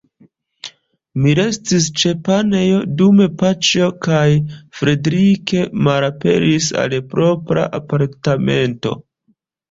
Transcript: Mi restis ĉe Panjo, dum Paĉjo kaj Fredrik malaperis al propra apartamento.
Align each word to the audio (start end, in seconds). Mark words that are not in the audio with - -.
Mi 1.23 1.31
restis 1.39 1.89
ĉe 2.03 2.13
Panjo, 2.29 2.79
dum 3.01 3.19
Paĉjo 3.41 3.89
kaj 4.05 4.21
Fredrik 4.79 5.53
malaperis 5.89 6.71
al 6.85 6.95
propra 7.13 7.67
apartamento. 7.81 8.95